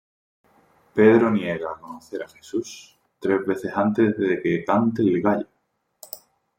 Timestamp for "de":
4.17-4.41